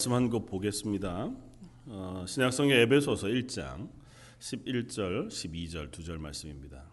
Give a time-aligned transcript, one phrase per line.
[0.00, 1.28] 말씀 한것 보겠습니다.
[1.86, 3.90] 어, 신약성경 에베소서 1장
[4.38, 6.84] 11절, 12절 두 절 말씀입니다.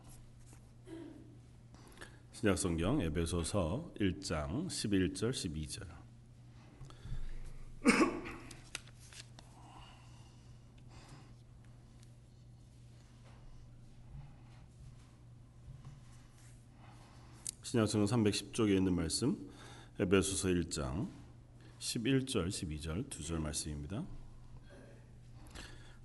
[2.33, 5.85] 신약성경 에베소서 1장 11절, 12절.
[17.61, 19.37] 신약성경 310쪽에 있는 말씀
[19.99, 21.24] 에베소서 1장
[21.85, 24.03] 11절, 12절 두 절 말씀입니다.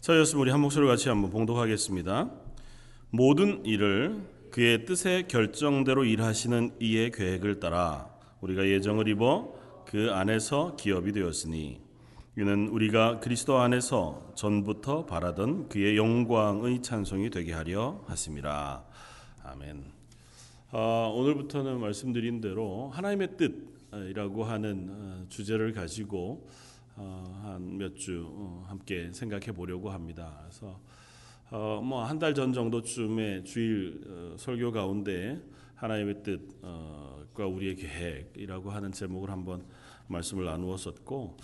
[0.00, 2.30] 자, 였으면 우리 한 목소리 같이 한번 봉독하겠습니다.
[3.10, 8.10] 모든 일을 그의 뜻의 결정대로 일하시는 이의 계획을 따라
[8.42, 9.54] 우리가 예정을 입어
[9.86, 11.80] 그 안에서 기업이 되었으니
[12.36, 18.84] 이는 우리가 그리스도 안에서 전부터 바라던 그의 영광의 찬송이 되게 하려 하심이라.
[19.44, 19.84] 아멘.
[20.72, 26.48] 어, 오늘부터는 말씀드린 대로 하나님의 뜻 이라고 하는 어, 주제를 가지고
[26.96, 30.38] 어, 한몇주 어, 함께 생각해 보려고 합니다.
[30.42, 30.80] 그래서
[31.50, 34.00] 뭐 한 달 전 정도쯤에 주일
[34.38, 35.40] 설교 가운데
[35.74, 36.40] 하나님의 뜻
[37.34, 39.64] 과 우리의 계획이라고 하는 제목을 한번
[40.08, 41.36] 말씀을 나누었었고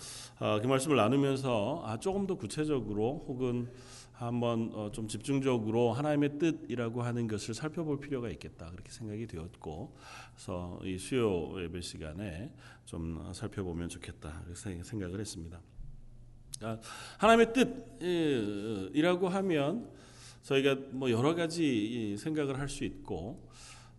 [0.61, 3.71] 그 말씀을 나누면서 아, 조금 더 구체적으로 혹은
[4.11, 9.95] 한번 어, 좀 집중적으로 하나님의 뜻이라고 하는 것을 살펴볼 필요가 있겠다 그렇게 생각이 되었고
[10.33, 12.51] 그래서 이 수요 예배 시간에
[12.85, 15.61] 좀 살펴보면 좋겠다 그렇게 생각을 했습니다.
[16.61, 16.79] 아,
[17.19, 17.53] 하나님의
[17.99, 19.91] 뜻이라고 하면
[20.41, 23.47] 저희가 뭐 여러 가지 생각을 할 수 있고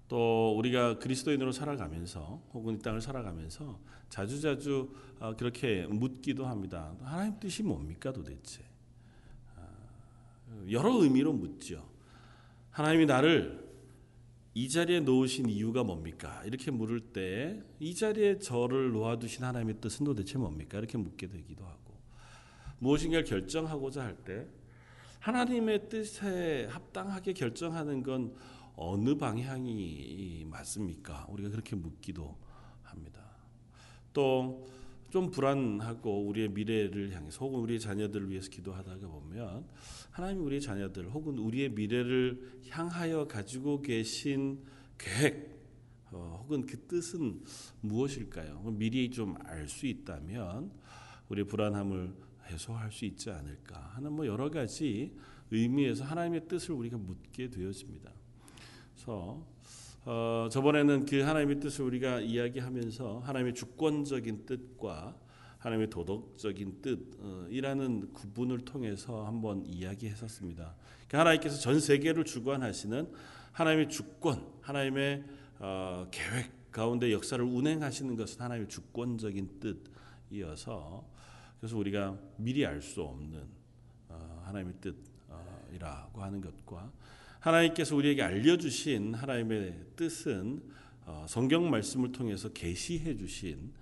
[0.08, 3.78] 또 우리가 그리스도인으로 살아가면서 혹은 이 땅을 살아가면서
[4.08, 6.94] 자주자주 어, 그렇게 묻기도 합니다.
[7.02, 8.62] 하나님 뜻이 뭡니까 도대체?
[10.70, 11.88] 여러 의미로 묻죠.
[12.70, 13.66] 하나님이 나를
[14.54, 16.42] 이 자리에 놓으신 이유가 뭡니까?
[16.44, 20.78] 이렇게 물을 때 이 자리에 저를 놓아두신 하나님의 뜻은 도대체 뭡니까?
[20.78, 21.96] 이렇게 묻게 되기도 하고
[22.78, 24.46] 무엇인가를 결정하고자 할 때
[25.20, 28.34] 하나님의 뜻에 합당하게 결정하는 건
[28.80, 31.26] 어느 방향이 맞습니까?
[31.30, 32.36] 우리가 그렇게 묻기도
[32.82, 33.20] 합니다.
[34.12, 34.78] 또
[35.10, 39.66] 좀 불안하고 우리의 미래를 향해서 혹은 우리의 자녀들을 위해서 기도하다가 보면
[40.10, 44.62] 하나님 우리의 자녀들 혹은 우리의 미래를 향하여 가지고 계신
[44.98, 45.56] 계획
[46.10, 47.42] 어, 혹은 그 뜻은
[47.80, 48.62] 무엇일까요?
[48.72, 50.72] 미리 좀 알 수 있다면
[51.28, 52.14] 우리의 불안함을
[52.50, 55.14] 해소할 수 있지 않을까 하는 뭐 여러 가지
[55.50, 58.17] 의미에서 하나님의 뜻을 우리가 묻게 되었습니다.
[58.98, 59.40] 그래서
[60.04, 65.14] 어, 저번에는 그 하나님의 뜻을 우리가 이야기하면서 하나님의 주권적인 뜻과
[65.58, 70.74] 하나님의 도덕적인 뜻이라는 구분을 통해서 한번 이야기했었습니다.
[71.06, 73.12] 그러니까 하나님께서 전 세계를 주관하시는
[73.52, 75.24] 하나님의 주권, 하나님의
[75.60, 79.60] 어, 계획 가운데 역사를 운행하시는 것은 하나님의 주권적인
[80.28, 81.06] 뜻이어서
[81.60, 83.46] 그래서 우리가 미리 알 수 없는
[84.08, 86.90] 어, 하나님의 뜻이라고 하는 것과
[87.40, 90.62] 하나님께서 우리에게 알려주신 하나님의 뜻은
[91.06, 93.72] 어, 성경 말씀을 통해서 계시해 주신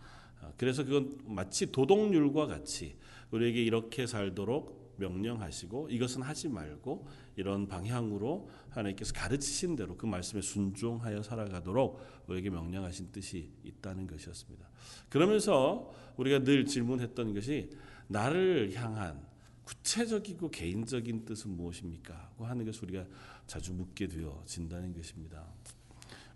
[0.40, 2.96] 어, 그래서 그건 마치 도덕률과 같이
[3.30, 7.06] 우리에게 이렇게 살도록 명령하시고 이것은 하지 말고
[7.36, 14.68] 이런 방향으로 하나님께서 가르치신 대로 그 말씀에 순종하여 살아가도록 우리에게 명령하신 뜻이 있다는 것이었습니다.
[15.08, 17.70] 그러면서 우리가 늘 질문했던 것이
[18.08, 19.20] 나를 향한
[19.64, 22.30] 구체적이고 개인적인 뜻은 무엇입니까?
[22.38, 23.04] 하는 것을 우리가
[23.46, 25.44] 자주 묻게 되어진다는 것입니다.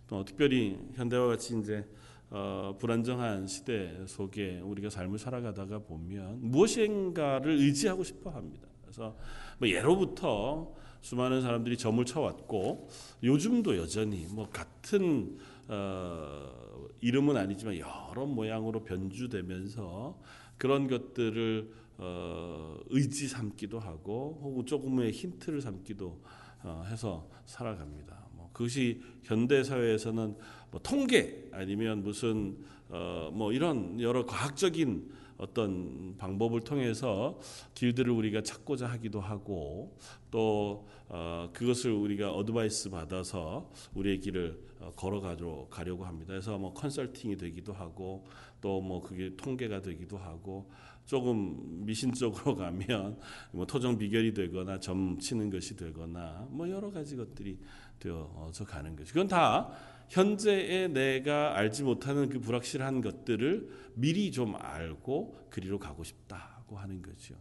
[0.07, 1.87] 또 특별히 현대와 같이 이제
[2.31, 8.69] 어, 불안정한 시대 속에 우리가 삶을 살아가다가 보면 무엇인가를 의지하고 싶어 합니다.
[8.83, 9.17] 그래서
[9.59, 12.89] 뭐 예로부터 수많은 사람들이 점을 쳐왔고
[13.23, 15.39] 요즘도 여전히 뭐 같은
[15.69, 20.21] 어, 이름은 아니지만 여러 모양으로 변주되면서
[20.57, 26.40] 그런 것들을 어, 의지 삼기도 하고 혹은 조금의 힌트를 삼기도 어,
[26.87, 28.29] 해서 살아갑니다.
[28.33, 30.37] 뭐 그것이 현대 사회에서는
[30.71, 37.39] 뭐 통계 아니면 무슨 어, 뭐 이런 여러 과학적인 어떤 방법을 통해서
[37.75, 39.97] 길들을 우리가 찾고자 하기도 하고
[40.31, 46.29] 또 어, 그것을 우리가 어드바이스 받아서 우리의 길을 어, 걸어가도록 가려고 합니다.
[46.29, 48.27] 그래서 뭐 컨설팅이 되기도 하고
[48.61, 50.71] 또 뭐 그게 통계가 되기도 하고
[51.11, 53.19] 조금 미신적으로 가면
[53.51, 57.59] 뭐 토정 비결이 되거나 점 치는 것이 되거나 뭐 여러 가지 것들이
[57.99, 59.73] 되어서 가는 것이 그건 다
[60.09, 67.35] 현재의 내가 알지 못하는 그 불확실한 것들을 미리 좀 알고 그리로 가고 싶다고 하는 거죠.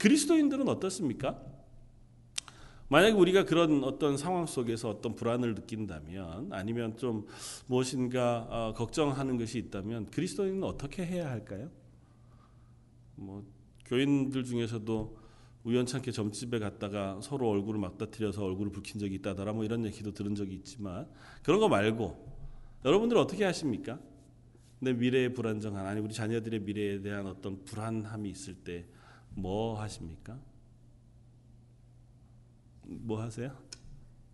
[0.00, 1.40] 그리스도인들은 어떻습니까?
[2.88, 7.28] 만약에 우리가 그런 어떤 상황 속에서 어떤 불안을 느낀다면 아니면 좀
[7.66, 11.70] 무엇인가 어, 걱정하는 것이 있다면 그리스도인은 어떻게 해야 할까요?
[13.16, 13.44] 뭐
[13.84, 15.18] 교인들 중에서도
[15.64, 20.54] 우연찮게 점집에 갔다가 서로 얼굴을 맞닥뜨려서 얼굴을 붉힌 적이 있다더라 뭐 이런 얘기도 들은 적이
[20.56, 21.08] 있지만
[21.42, 22.32] 그런 거 말고
[22.84, 24.00] 여러분들 어떻게 하십니까?
[24.80, 28.86] 내 미래의 불안정한 아니 우리 자녀들의 미래에 대한 어떤 불안함이 있을 때
[29.34, 30.38] 뭐 하십니까?
[32.82, 33.56] 뭐 하세요?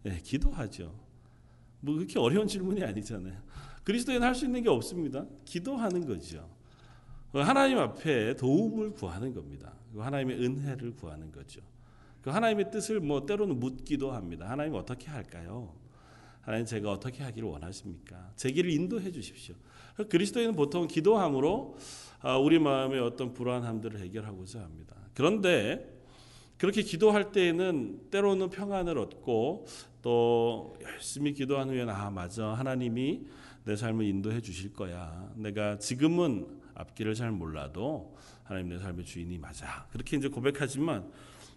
[0.03, 0.95] 네, 기도하죠.
[1.81, 3.41] 뭐 그렇게 어려운 질문이 아니잖아요.
[3.85, 5.27] 그리스도인 할수 있는 게 없습니다.
[5.45, 6.49] 기도하는 거죠.
[7.33, 9.75] 하나님 앞에 도움을 구하는 겁니다.
[9.97, 11.61] 하나님의 은혜를 구하는 거죠.
[12.23, 14.49] 그 하나님의 뜻을 뭐 때로는 묻기도 합니다.
[14.49, 15.75] 하나님 어떻게 할까요?
[16.41, 18.33] 하나님 제가 어떻게 하기를 원하십니까?
[18.37, 19.55] 제 길을 인도해 주십시오.
[20.09, 21.77] 그리스도인은 보통 기도함으로
[22.21, 24.97] 아, 우리 마음의 어떤 불안함들을 해결하고자 합니다.
[25.15, 25.99] 그런데
[26.57, 29.67] 그렇게 기도할 때에는 때로는 평안을 얻고
[30.03, 33.27] 또 열심히 기도한 후에는 아 맞아 하나님이
[33.65, 35.31] 내 삶을 인도해 주실 거야.
[35.37, 39.87] 내가 지금은 앞길을 잘 몰라도 하나님 내 삶의 주인이 맞아.
[39.93, 41.11] 그렇게 이제 고백하지만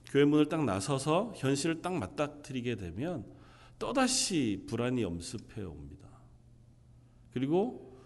[0.08, 3.26] 교회 문을 딱 나서서 현실을 딱 맞닥뜨리게 되면
[3.80, 6.10] 또다시 불안이 엄습해 옵니다.
[7.32, 7.98] 그리고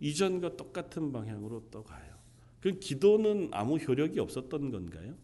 [0.00, 2.12] 이전과 똑같은 방향으로 또 가요.
[2.60, 5.14] 그 기도는 아무 효력이 없었던 건가요?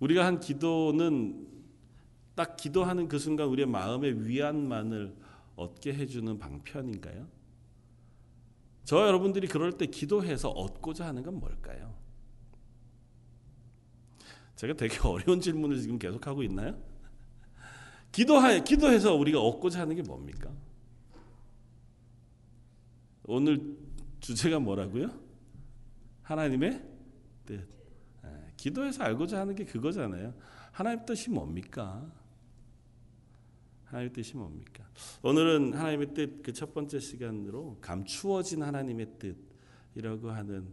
[0.00, 1.48] 우리가 한 기도는
[2.34, 5.14] 딱 기도하는 그 순간 우리의 마음의 위안만을
[5.56, 7.39] 얻게 해주는 방편인가요?
[8.84, 11.94] 저 여러분들이 그럴 때 기도해서 얻고자 하는 건 뭘까요?
[14.56, 16.76] 제가 되게 어려운 질문을 지금 계속 하고 있나요?
[18.12, 20.50] 기도하, 기도해서 우리가 얻고자 하는 게 뭡니까?
[23.24, 23.76] 오늘
[24.20, 25.08] 주제가 뭐라고요?
[26.22, 26.84] 하나님의
[27.46, 27.68] 뜻.
[28.24, 30.34] 예, 기도해서 알고자 하는 게 그거잖아요.
[30.72, 32.10] 하나님 뜻이 뭡니까?
[33.90, 34.88] 하나님의 뜻이 뭡니까?
[35.22, 40.72] 오늘은 하나님의 뜻 그 첫 번째 시간으로 감추어진 하나님의 뜻이라고 하는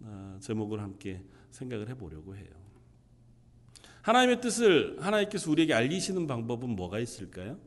[0.00, 2.50] 어, 제목을 함께 생각을 해보려고 해요.
[4.02, 7.58] 하나님의 뜻을 하나님께서 우리에게 알리시는 방법은 뭐가 있을까요?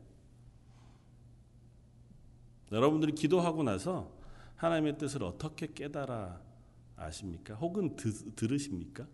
[2.70, 4.12] 여러분들이 기도하고 나서
[4.56, 6.40] 하나님의 뜻을 어떻게 깨달아
[6.96, 7.54] 아십니까?
[7.54, 9.06] 혹은 드, 들으십니까?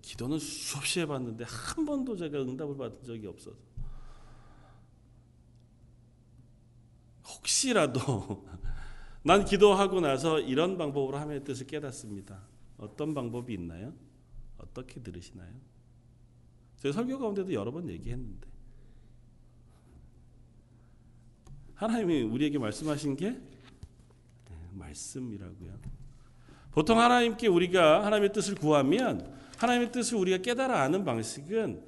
[0.00, 3.73] 기도는 수없이 해봤는데 한 번도 제가 응답을 받은 적이 없어서
[7.44, 8.46] 혹시라도
[9.22, 12.40] 난 기도하고 나서 이런 방법으로 하나님의 뜻을 깨닫습니다.
[12.78, 13.92] 어떤 방법이 있나요?
[14.58, 15.52] 어떻게 들으시나요?
[16.78, 18.48] 제 설교 가운데도 여러 번 얘기했는데
[21.74, 25.78] 하나님이 우리에게 말씀하신 게 네, 말씀이라고요.
[26.72, 31.84] 보통 하나님께 우리가 하나님의 뜻을 구하면 하나님의 뜻을 우리가 깨달아 아는 방식은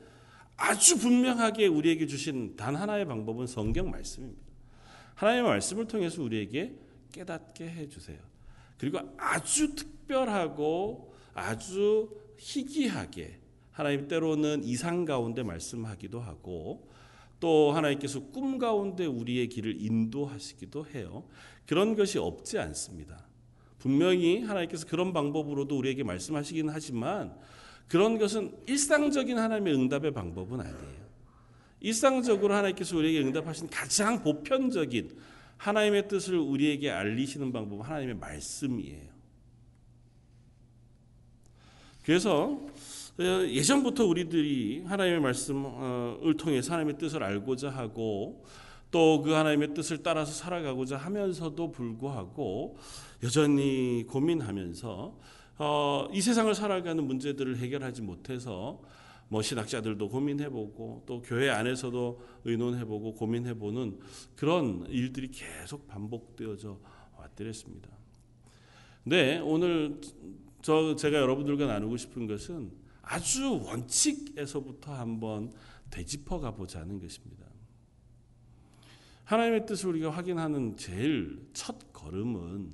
[0.57, 4.46] 아주 분명하게 우리에게 주신 단 하나의 방법은 성경 말씀입니다.
[5.17, 6.75] 하나님의 말씀을 통해서 우리에게
[7.13, 8.19] 깨닫게 해 주세요.
[8.79, 13.41] 그리고 아주 특별하고 아주 희귀하게
[13.73, 16.89] 하나님 때로는 이상 가운데 말씀하기도 하고
[17.41, 21.25] 또 하나님께서 꿈 가운데 우리의 길을 인도하시기도 해요.
[21.67, 23.27] 그런 것이 없지 않습니다.
[23.79, 27.37] 분명히 하나님께서 그런 방법으로도 우리에게 말씀하시긴 하지만
[27.89, 31.06] 그런 것은 일상적인 하나님의 응답의 방법은 아니에요.
[31.87, 35.17] 일상적으로 하나님께서 우리에게 응답하신 가장 보편적인
[35.57, 39.09] 하나님의 뜻을 우리에게 알리시는 방법은 하나님의 말씀이에요.
[42.05, 42.61] 그래서
[43.19, 48.45] 어, 예전부터 우리들이 하나님의 말씀을 통해서 하나님의 뜻을 알고자 하고
[48.91, 52.79] 또 그 하나님의 뜻을 따라서 살아가고자 하면서도 불구하고
[53.23, 55.19] 여전히 고민하면서
[55.59, 58.81] 어, 이 세상을 살아가는 문제들을 해결하지 못해서
[59.29, 63.99] 뭐 신학자들도 고민해보고 또 교회 안에서도 의논해보고 고민해보는
[64.37, 66.79] 그런 일들이 계속 반복되어져
[67.17, 67.91] 왔더랬습니다.
[69.05, 70.01] 네, 오늘
[70.63, 75.53] 저 제가 여러분들과 나누고 싶은 것은 아주 원칙에서부터 한번
[75.91, 77.47] 되짚어 가 보자는 것입니다.
[79.25, 82.73] 하나님의 뜻을 우리가 확인하는 제일 첫 걸음은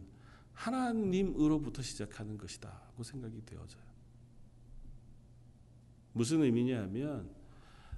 [0.52, 3.81] 하나님으로부터 시작하는 것이다고 생각이 되어져요.
[6.12, 7.28] 무슨 의미냐면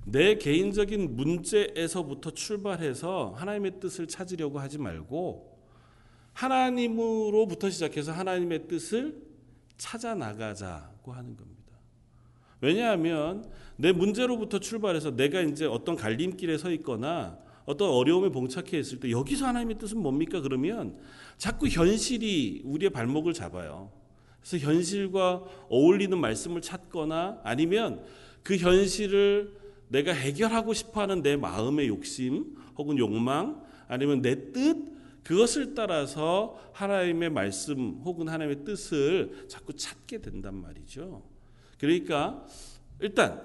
[0.04, 5.58] 내 개인적인 문제에서부터 출발해서 하나님의 뜻을 찾으려고 하지 말고
[6.34, 9.22] 하나님으로부터 시작해서 하나님의 뜻을
[9.76, 11.54] 찾아 나가자고 하는 겁니다.
[12.60, 19.10] 왜냐하면 내 문제로부터 출발해서 내가 이제 어떤 갈림길에 서 있거나 어떤 어려움에 봉착해 있을 때
[19.10, 20.40] 여기서 하나님의 뜻은 뭡니까?
[20.40, 20.98] 그러면
[21.38, 23.90] 자꾸 현실이 우리의 발목을 잡아요.
[24.46, 28.04] 그래서 현실과 어울리는 말씀을 찾거나 아니면
[28.42, 29.56] 그 현실을
[29.88, 37.30] 내가 해결하고 싶어 하는 내 마음의 욕심 혹은 욕망 아니면 내 뜻 그것을 따라서 하나님의
[37.30, 41.22] 말씀 혹은 하나님의 뜻을 자꾸 찾게 된단 말이죠.
[41.78, 42.44] 그러니까
[43.00, 43.42] 일단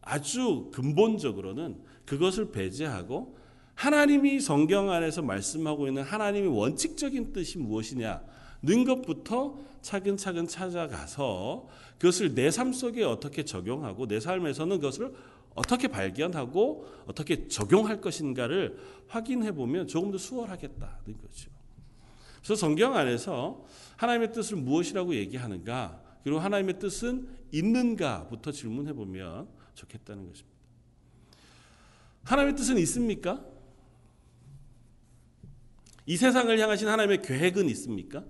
[0.00, 3.38] 아주 근본적으로는 그것을 배제하고
[3.74, 12.72] 하나님이 성경 안에서 말씀하고 있는 하나님의 원칙적인 뜻이 무엇이냐는 것부터 차근차근 찾아가서 그것을 내 삶
[12.72, 15.12] 속에 어떻게 적용하고 내 삶에서는 그것을
[15.54, 21.50] 어떻게 발견하고 어떻게 적용할 것인가를 확인해 보면 조금 더 수월하겠다는 거죠.
[22.36, 23.64] 그래서 성경 안에서
[23.96, 30.52] 하나님의 뜻을 무엇이라고 얘기하는가 그리고 하나님의 뜻은 있는가부터 질문해 보면 좋겠다는 것입니다.
[32.24, 33.44] 하나님의 뜻은 있습니까?
[36.06, 38.24] 이 세상을 향하신 하나님의 계획은 있습니까?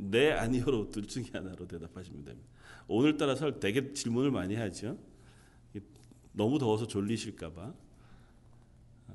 [0.00, 2.48] 네, 아니요로 둘 중에 하나로 대답하시면 됩니다.
[2.88, 4.96] 오늘따라서 되게 질문을 많이 하죠.
[6.32, 7.74] 너무 더워서 졸리실까봐.
[9.08, 9.14] 아,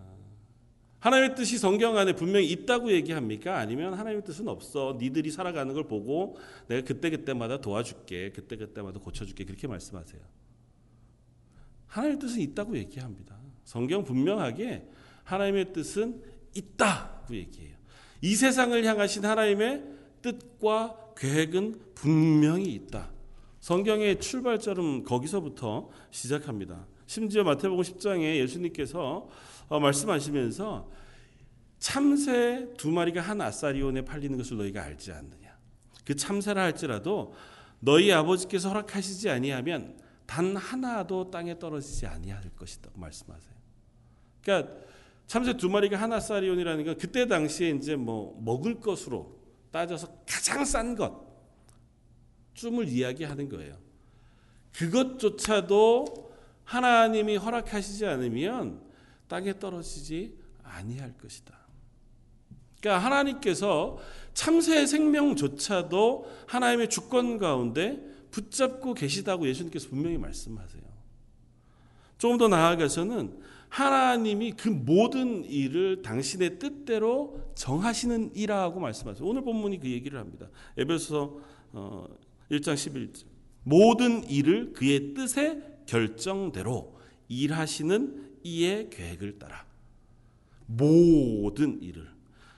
[0.99, 3.57] 하나님의 뜻이 성경 안에 분명히 있다고 얘기합니까?
[3.57, 4.97] 아니면 하나님의 뜻은 없어.
[4.99, 6.37] 니들이 살아가는 걸 보고
[6.67, 8.31] 내가 그때그때마다 도와줄게.
[8.31, 9.45] 그때그때마다 고쳐줄게.
[9.45, 10.21] 그렇게 말씀하세요.
[11.87, 13.37] 하나님의 뜻은 있다고 얘기합니다.
[13.63, 14.87] 성경 분명하게
[15.23, 16.21] 하나님의 뜻은
[16.53, 17.75] 있다고 얘기해요.
[18.21, 19.94] 이 세상을 향하신 하나님의
[20.25, 23.11] 뜻과 계획은 분명히 있다.
[23.59, 26.87] 성경의 출발점은 거기서부터 시작합니다.
[27.05, 29.27] 심지어 마태복음 10장에 예수님께서
[29.67, 30.89] 어, 말씀하시면서
[31.77, 35.55] 참새 두 마리가 한 아사리온에 팔리는 것을 너희가 알지 않느냐.
[36.03, 37.33] 그 참새라 할지라도
[37.79, 43.53] 너희 아버지께서 허락하시지 아니하면 단 하나도 땅에 떨어지지 아니할 것이다 말씀하세요.
[44.41, 44.73] 그러니까
[45.27, 49.44] 참새 두 마리가 하나 쌀이온이라는 건 그때 당시에 이제 뭐 먹을 것으로
[49.75, 51.13] 따져서 가장 싼 것,
[52.53, 53.77] 쯤을 이야기하는 거예요.
[54.71, 58.81] 그것조차도 하나님이 허락하시지 않으면
[59.27, 61.53] 땅에 떨어지지 아니할 것이다.
[62.79, 63.97] 그러니까 하나님께서
[64.33, 68.01] 참새의 생명조차도 하나님의 주권 가운데
[68.31, 70.83] 붙잡고 계시다고 예수님께서 분명히 말씀하세요.
[72.17, 73.41] 조금 더 나아가서는
[73.75, 79.27] 하나님이 그 모든 일을 당신의 뜻대로 정하시는 이라고 말씀하세요.
[79.27, 80.47] 오늘 본문이 그 얘기를 합니다.
[80.77, 81.41] 에베소
[81.73, 82.07] 1장 어,
[82.49, 83.25] 11절.
[83.63, 89.65] 모든 일을 그의 뜻의 결정대로 일하시는 이의 계획을 따라
[90.67, 92.07] 모든 일을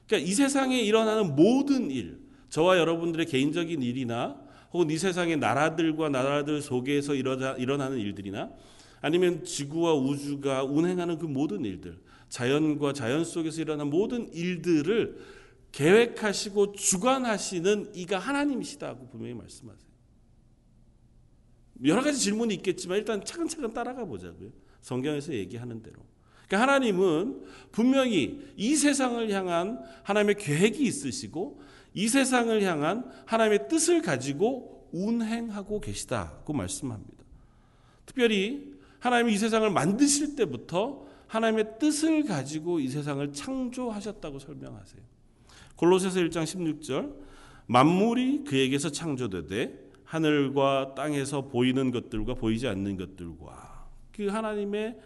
[0.05, 2.19] 그러니까 이 세상에 일어나는 모든 일
[2.50, 4.39] 저와 여러분들의 개인적인 일이나
[4.71, 8.51] 혹은 이 세상의 나라들과 나라들 속에서 일어나는 일들이나
[9.01, 11.99] 아니면 지구와 우주가 운행하는 그 모든 일들,
[12.29, 15.17] 자연과 자연 속에서 일어나는 모든 일들을
[15.71, 19.87] 계획하시고 주관하시는 이가 하나님이시다고 분명히 말씀하세요.
[21.85, 24.49] 여러 가지 질문이 있겠지만 일단 차근차근 따라가 보자고요.
[24.81, 25.97] 성경에서 얘기하는 대로.
[26.47, 31.61] 그러니까 하나님은 분명히 이 세상을 향한 하나님의 계획이 있으시고
[31.93, 37.23] 이 세상을 향한 하나님의 뜻을 가지고 운행하고 계시다고 말씀합니다.
[38.05, 45.01] 특별히 하나님이 이 세상을 만드실 때부터 하나님의 뜻을 가지고 이 세상을 창조하셨다고 설명하세요.
[45.75, 47.13] 골로새서 1장 16절
[47.67, 54.97] 만물이 그에게서 창조되되 하늘과 땅에서 보이는 것들과 보이지 않는 것들과 그 하나님의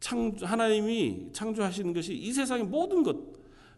[0.00, 3.16] 창조 하나님이 창조하시는 것이 이 세상의 모든 것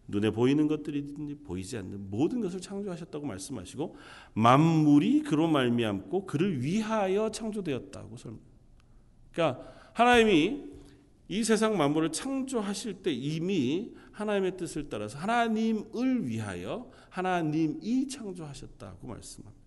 [0.07, 3.95] 눈에 보이는 것들이든지 보이지 않는 모든 것을 창조하셨다고 말씀하시고
[4.33, 8.39] 만물이 그로 말미암고 그를 위하여 창조되었다고 설명.
[9.35, 9.61] 그러니까
[9.93, 10.63] 하나님이
[11.27, 19.65] 이 세상 만물을 창조하실 때 이미 하나님의 뜻을 따라서 하나님을 위하여 하나님이 창조하셨다고 말씀합니다.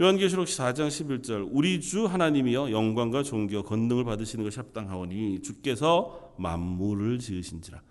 [0.00, 7.82] 요한계시록 4장 11절 우리 주 하나님이여 영광과 존귀와 권능을 받으시는 것이 합당하오니 주께서 만물을 지으신지라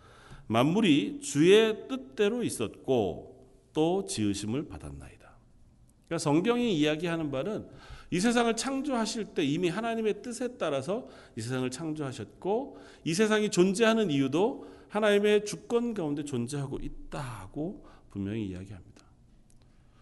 [0.47, 3.35] 만물이 주의 뜻대로 있었고
[3.73, 5.35] 또 지으심을 받았나이다.
[6.05, 7.67] 그러니까 성경이 이야기하는 바는
[8.11, 14.67] 이 세상을 창조하실 때 이미 하나님의 뜻에 따라서 이 세상을 창조하셨고 이 세상이 존재하는 이유도
[14.89, 19.05] 하나님의 주권 가운데 존재하고 있다고 분명히 이야기합니다.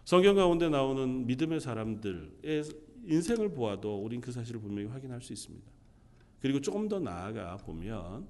[0.06, 2.64] 성경 가운데 나오는 믿음의 사람들의
[3.06, 5.66] 인생을 보아도 우린 그 사실을 분명히 확인할 수 있습니다.
[6.42, 8.28] 그리고 조금 더 나아가 보면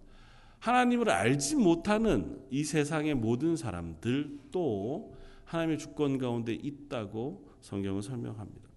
[0.60, 5.14] 하나님을 알지 못하는 이 세상의 모든 사람들도
[5.46, 8.70] 하나님의 주권 가운데 있다고 성경은 설명합니다.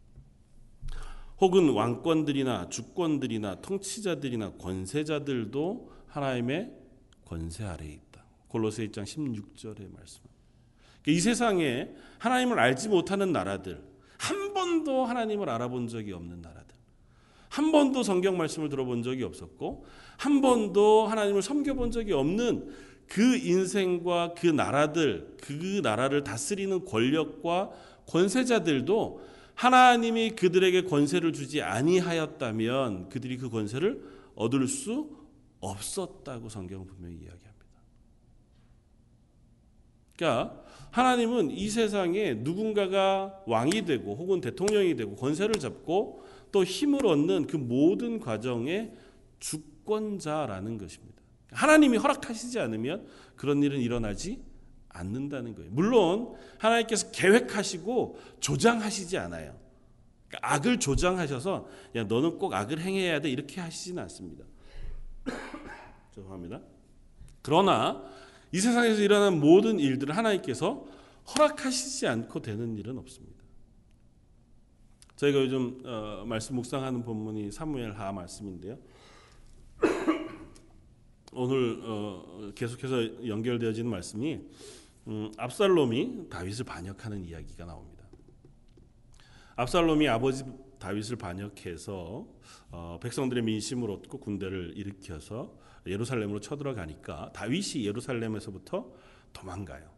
[1.41, 6.73] 혹은 왕권들이나 주권들이나 통치자들이나 권세자들도 하나님의
[7.25, 8.25] 권세 아래에 있다.
[8.49, 10.23] 골로새 1장 16절의 말씀.
[11.07, 13.83] 이 세상에 하나님을 알지 못하는 나라들,
[14.19, 16.75] 한 번도 하나님을 알아본 적이 없는 나라들,
[17.49, 19.85] 한 번도 성경 말씀을 들어본 적이 없었고,
[20.17, 22.71] 한 번도 하나님을 섬겨본 적이 없는
[23.07, 27.71] 그 인생과 그 나라들, 그 나라를 다스리는 권력과
[28.07, 35.17] 권세자들도 하나님이 그들에게 권세를 주지 아니하였다면 그들이 그 권세를 얻을 수
[35.61, 37.57] 없었다고 성경은 분명히 이야기합니다.
[40.15, 46.23] 그러니까 하나님은 이 세상에 누군가가 왕이 되고 혹은 대통령이 되고 권세를 잡고
[46.53, 48.93] 또 힘을 얻는 그 모든 과정의
[49.41, 51.23] 주권자라는 것입니다.
[51.51, 54.43] 하나님이 허락하시지 않으면 그런 일은 일어나지
[54.97, 55.71] 않는다는 거예요.
[55.73, 59.57] 물론 하나님께서 계획하시고 조장하시지 않아요.
[60.29, 64.45] 그러니까 악을 조장하셔서 야 너는 꼭 악을 행해야 돼 이렇게 하시지는 않습니다.
[66.15, 66.61] 죄송합니다.
[67.43, 68.03] 그러나
[68.53, 70.85] 이 세상에서 일어나는 모든 일들을 하나님께서
[71.35, 73.37] 허락하시지 않고 되는 일은 없습니다.
[75.17, 78.79] 저희가 요즘 어, 말씀 묵상하는 본문이 사무엘하 말씀인데요.
[81.33, 84.41] 오늘 어, 계속해서 연결되어지는 말씀이
[85.09, 88.05] 음, 압살롬이 다윗을 반역하는 이야기가 나옵니다.
[89.57, 90.45] 압살롬이 아버지
[90.79, 92.27] 다윗을 반역해서
[92.71, 98.93] 어, 백성들의 민심을 얻고 군대를 일으켜서 예루살렘으로 쳐들어가니까 다윗이 예루살렘에서부터
[99.33, 99.89] 도망가요.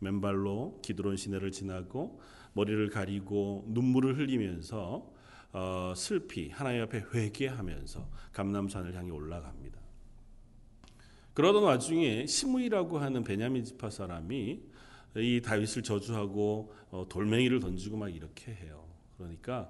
[0.00, 2.20] 맨발로 기드론 시내를 지나고
[2.52, 5.12] 머리를 가리고 눈물을 흘리면서
[5.52, 9.83] 어, 슬피 하나님 앞에 회개하면서 감남산을 향해 올라갑니다.
[11.34, 14.60] 그러던 와중에 시므이라고 하는 베냐민 지파 사람이
[15.16, 18.84] 이 다윗을 저주하고 어, 돌멩이를 던지고 막 이렇게 해요.
[19.16, 19.68] 그러니까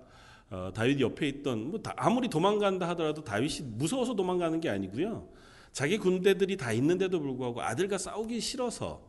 [0.50, 5.28] 어, 다윗 옆에 있던 뭐 아무리 도망간다 하더라도 다윗이 무서워서 도망가는 게 아니고요.
[5.72, 9.02] 자기 군대들이 다 있는데도 불구하고 아들과 싸우기 싫어서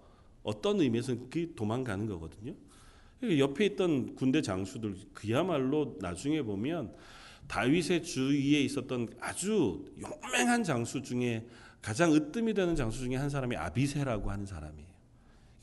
[0.44, 2.54] 어떤 의미에서는 그 도망가는 거거든요.
[3.22, 6.94] 옆에 있던 군대 장수들 그야말로 나중에 보면
[7.48, 11.46] 다윗의 주위에 있었던 아주 용맹한 장수 중에
[11.86, 14.90] 가장 으뜸이 되는 장수 중에 한 사람이 아비세라고 하는 사람이에요.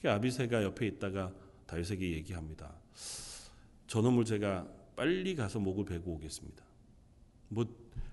[0.01, 1.33] 그 아비세가 옆에 있다가
[1.67, 2.73] 다윗에게 얘기합니다.
[3.89, 6.63] 저놈을 제가 빨리 가서 목을 베고 오겠습니다.
[7.49, 7.67] 뭐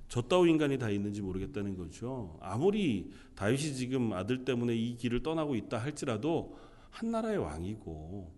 [0.08, 2.40] 저따오 인간이 다 있는지 모르겠다는 거죠.
[2.42, 6.58] 아무리 다윗이 지금 아들 때문에 이 길을 떠나고 있다 할지라도
[6.90, 8.34] 한 나라의 왕이고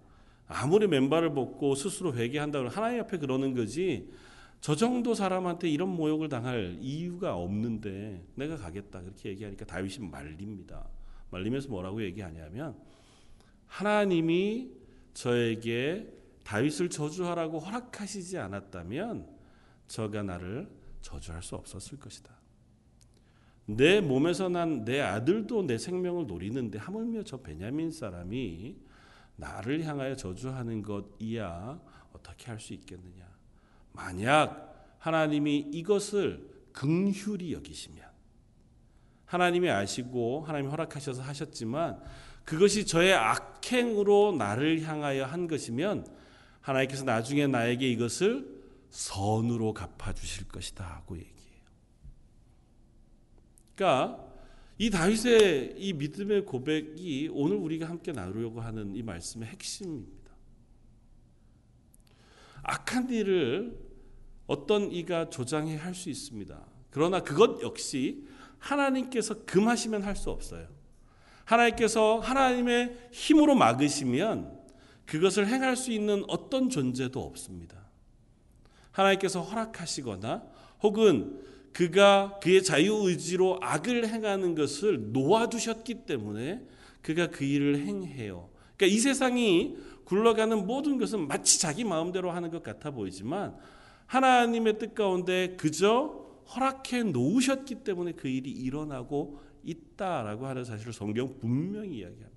[0.47, 4.11] 아무리 맨발을 벗고 스스로 회개한다 고 하나님 앞에 그러는 거지
[4.61, 10.87] 저 정도 사람한테 이런 모욕을 당할 이유가 없는데 내가 가겠다 그렇게 얘기하니까 다윗이 말립니다.
[11.31, 12.77] 말리면서 뭐라고 얘기하냐면
[13.65, 14.71] 하나님이
[15.15, 19.27] 저에게 다윗을 저주하라고 허락하시지 않았다면
[19.87, 20.69] 저가 나를
[21.01, 22.31] 저주할 수 없었을 것이다.
[23.65, 28.77] 내 몸에서 난 내 아들도 내 생명을 노리는데 하물며 저 베냐민 사람이
[29.37, 31.81] 나를 향하여 저주하는 것이야
[32.13, 33.30] 어떻게 할 수 있겠느냐?
[34.01, 38.03] 만약 하나님이 이것을 긍휼히 여기시면
[39.25, 42.01] 하나님이 아시고 하나님이 허락하셔서 하셨지만
[42.43, 46.07] 그것이 저의 악행으로 나를 향하여 한 것이면
[46.61, 51.61] 하나님께서 나중에 나에게 이것을 선으로 갚아 주실 것이다 하고 얘기해요.
[53.75, 54.27] 그러니까
[54.77, 60.31] 이 다윗의 이 믿음의 고백이 오늘 우리가 함께 나누려고 하는 이 말씀의 핵심입니다.
[62.63, 63.90] 악한 일을
[64.51, 66.59] 어떤 이가 조장해 할 수 있습니다.
[66.89, 68.25] 그러나 그것 역시
[68.59, 70.67] 하나님께서 금하시면 할 수 없어요.
[71.45, 74.59] 하나님께서 하나님의 힘으로 막으시면
[75.05, 77.77] 그것을 행할 수 있는 어떤 존재도 없습니다.
[78.91, 80.43] 하나님께서 허락하시거나
[80.83, 86.61] 혹은 그가 그의 자유의지로 악을 행하는 것을 놓아두셨기 때문에
[87.01, 88.49] 그가 그 일을 행해요.
[88.75, 93.55] 그러니까 이 세상이 굴러가는 모든 것은 마치 자기 마음대로 하는 것 같아 보이지만
[94.11, 101.99] 하나님의 뜻 가운데 그저 허락해 놓으셨기 때문에 그 일이 일어나고 있다라고 하는 사실을 성경 분명히
[101.99, 102.29] 이야기합니다.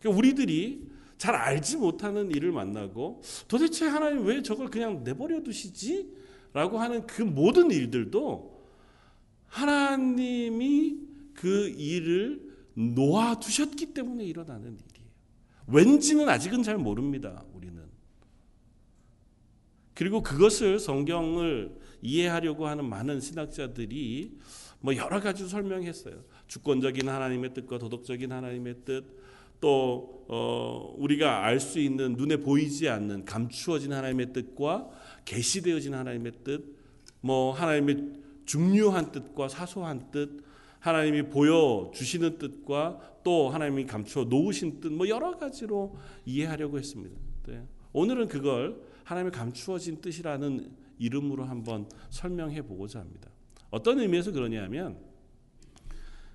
[0.00, 6.14] 그러니까 우리들이 잘 알지 못하는 일을 만나고 도대체 하나님 왜 저걸 그냥 내버려 두시지?
[6.52, 8.60] 라고 하는 그 모든 일들도
[9.46, 10.98] 하나님이
[11.32, 15.10] 그 일을 놓아두셨기 때문에 일어나는 일이에요.
[15.68, 17.44] 왠지는 아직은 잘 모릅니다.
[17.54, 17.79] 우리는.
[20.00, 24.32] 그리고 그것을 성경을 이해하려고 하는 많은 신학자들이
[24.80, 26.14] 뭐 여러 가지 설명했어요.
[26.46, 29.04] 주권적인 하나님의 뜻과 도덕적인 하나님의 뜻,
[29.60, 34.88] 또 어, 우리가 알 수 있는 눈에 보이지 않는 감추어진 하나님의 뜻과
[35.26, 36.64] 계시되어진 하나님의 뜻,
[37.20, 38.14] 뭐 하나님의
[38.46, 40.42] 중요한 뜻과 사소한 뜻,
[40.78, 47.14] 하나님이 보여 주시는 뜻과 또 하나님이 감추어 놓으신 뜻, 뭐 여러 가지로 이해하려고 했습니다.
[47.48, 47.62] 네.
[47.92, 53.28] 오늘은 그걸 하나님의 감추어진 뜻이라는 이름으로 한번 설명해 보고자 합니다.
[53.70, 54.98] 어떤 의미에서 그러냐면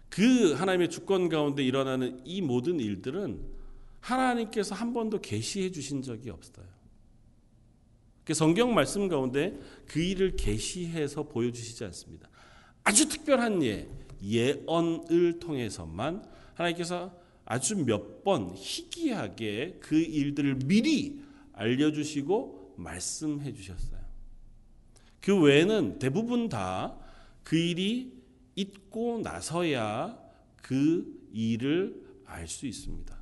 [0.09, 3.39] 그 하나님의 주권 가운데 일어나는 이 모든 일들은
[4.01, 6.65] 하나님께서 한 번도 계시해 주신 적이 없어요.
[8.25, 9.57] 그 성경 말씀 가운데
[9.87, 12.27] 그 일을 계시해서 보여주시지 않습니다.
[12.83, 13.87] 아주 특별한 예,
[14.21, 21.21] 예언을 통해서만 하나님께서 아주 몇 번 희귀하게 그 일들을 미리
[21.53, 23.99] 알려주시고 말씀해 주셨어요.
[25.21, 27.05] 그 외에는 대부분 다
[27.45, 28.11] 그 일이
[28.55, 30.19] 있고 나서야
[30.57, 33.15] 그 일을 알 수 있습니다.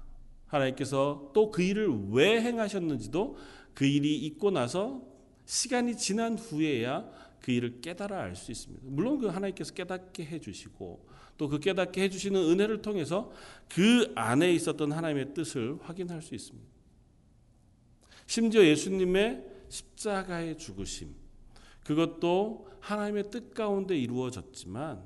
[0.48, 3.38] 하나님께서 또 그 일을 왜 행하셨는지도
[3.74, 5.02] 그 일이 있고 나서
[5.46, 7.06] 시간이 지난 후에야
[7.42, 8.86] 그 일을 깨달아 알 수 있습니다.
[8.88, 13.30] 물론 그 하나님께서 깨닫게 해주시고 또 그 깨닫게 해주시는 은혜를 통해서
[13.68, 16.73] 그 안에 있었던 하나님의 뜻을 확인할 수 있습니다.
[18.34, 21.14] 심지어 예수님의 십자가의 죽으심,
[21.84, 25.06] 그것도 하나님의 뜻 가운데 이루어졌지만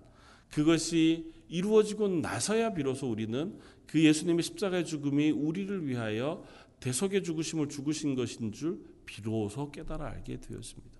[0.49, 6.45] 그것이 이루어지고 나서야 비로소 우리는 그 예수님의 십자가의 죽음이 우리를 위하여
[6.79, 10.97] 대속의 죽으심을 죽으신 것인 줄 비로소 깨달아 알게 되었습니다.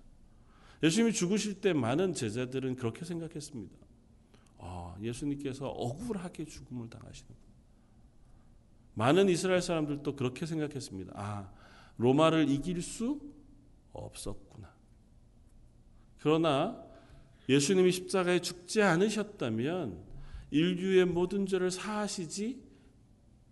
[0.82, 3.74] 예수님이 죽으실 때 많은 제자들은 그렇게 생각했습니다.
[4.58, 7.30] 아, 예수님께서 억울하게 죽음을 당하시는
[8.92, 11.12] 많은 이스라엘 사람들도 그렇게 생각했습니다.
[11.16, 11.57] 아,
[11.98, 13.20] 로마를 이길 수
[13.92, 14.74] 없었구나.
[16.18, 16.82] 그러나
[17.48, 20.02] 예수님이 십자가에 죽지 않으셨다면
[20.50, 22.62] 인류의 모든 죄를 사하시지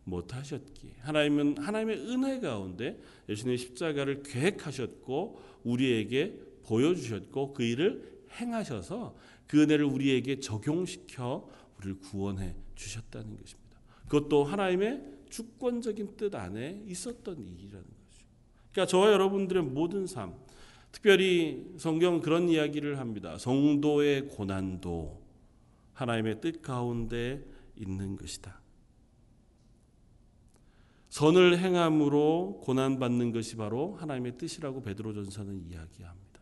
[0.04, 9.84] 못하셨기에 하나님은 하나님의 은혜 가운데 예수님의 십자가를 계획하셨고 우리에게 보여주셨고 그 일을 행하셔서 그 은혜를
[9.84, 13.80] 우리에게 적용시켜 우리를 구원해 주셨다는 것입니다.
[14.04, 17.95] 그것도 하나님의 주권적인 뜻 안에 있었던 일이라는.
[18.76, 20.34] 그러니까 저와 여러분들의 모든 삶,
[20.92, 23.38] 특별히 성경 그런 이야기를 합니다.
[23.38, 25.22] 성도의 고난도
[25.94, 27.42] 하나님의 뜻 가운데
[27.74, 28.60] 있는 것이다.
[31.08, 36.40] 선을 행함으로 고난 받는 것이 바로 하나님의 뜻이라고 베드로전서는 이야기합니다.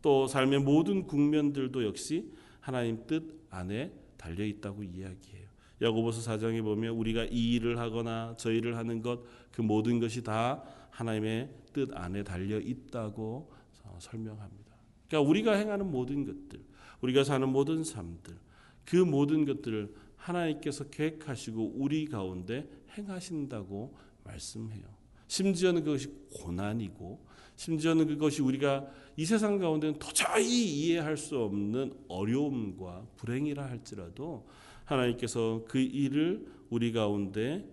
[0.00, 5.39] 또 삶의 모든 국면들도 역시 하나님 뜻 안에 달려 있다고 이야기해요.
[5.82, 10.62] 야고보서 4장에 보면 우리가 이 일을 하거나 저 일을 하는 것 그 모든 것이 다
[10.90, 13.52] 하나님의 뜻 안에 달려 있다고
[13.98, 14.70] 설명합니다.
[15.08, 16.64] 그러니까 우리가 행하는 모든 것들,
[17.00, 18.38] 우리가 사는 모든 삶들,
[18.84, 24.84] 그 모든 것들을 하나님께서 계획하시고 우리 가운데 행하신다고 말씀해요.
[25.26, 33.64] 심지어는 그것이 고난이고 심지어는 그것이 우리가 이 세상 가운데는 도저히 이해할 수 없는 어려움과 불행이라
[33.68, 34.46] 할지라도
[34.90, 37.68] 하나님께서 그 일을 우리 가운데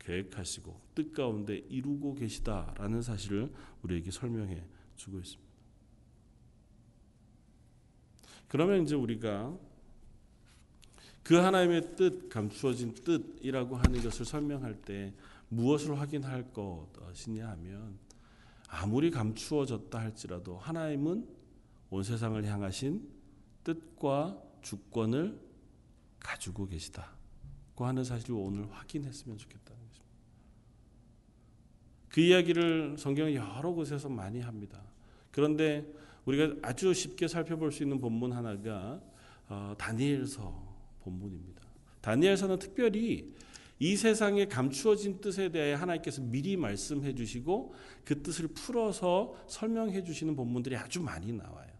[0.00, 3.52] 계획하시고 뜻 가운데 이루고 계시다라는 사실을
[3.82, 4.64] 우리에게 설명해
[4.96, 5.46] 주고 있습니다.
[8.48, 9.56] 그러면 이제 우리가
[11.22, 15.12] 그 하나님의 뜻, 감추어진 뜻이라고 하는 것을 설명할 때
[15.48, 17.98] 무엇을 확인할 것이냐 하면
[18.68, 21.26] 아무리 감추어졌다 할지라도 하나님은
[21.90, 23.08] 온 세상을 향하신
[23.64, 25.45] 뜻과 주권을
[26.18, 30.06] 가지고 계시다고 하는 사실을 오늘 확인했으면 좋겠다는 것입니다.
[32.08, 34.82] 그 이야기를 성경 여러 곳에서 많이 합니다.
[35.30, 35.86] 그런데
[36.24, 39.00] 우리가 아주 쉽게 살펴볼 수 있는 본문 하나가
[39.48, 41.62] 어, 다니엘서 본문입니다.
[42.00, 43.34] 다니엘서는 특별히
[43.78, 47.74] 이 세상에 감추어진 뜻에 대해 하나님께서 미리 말씀해 주시고
[48.04, 51.70] 그 뜻을 풀어서 설명해 주시는 본문들이 아주 많이 나와요.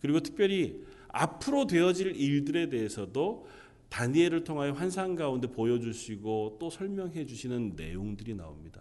[0.00, 3.46] 그리고 특별히 앞으로 되어질 일들에 대해서도
[3.90, 8.80] 다니엘을 통하여 환상 가운데 보여주시고 또 설명해 주시는 내용들이 나옵니다.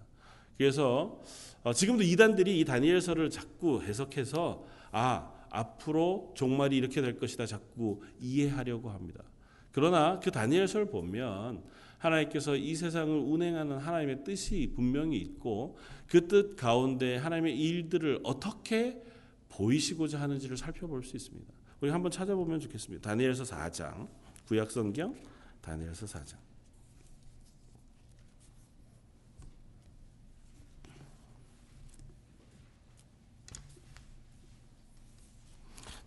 [0.58, 1.22] 그래서
[1.63, 8.89] 어, 지금도 이단들이 이 다니엘서를 자꾸 해석해서 아 앞으로 종말이 이렇게 될 것이다 자꾸 이해하려고
[8.89, 9.24] 합니다.
[9.72, 11.63] 그러나 그 다니엘서를 보면
[11.98, 19.02] 하나님께서 이 세상을 운행하는 하나님의 뜻이 분명히 있고 그 뜻 가운데 하나님의 일들을 어떻게
[19.50, 21.54] 보이시고자 하는지를 살펴볼 수 있습니다.
[21.82, 23.10] 우리 한번 찾아보면 좋겠습니다.
[23.10, 24.08] 다니엘서 4장
[24.50, 25.16] 구약 성경
[25.62, 26.38] 다니엘서 4장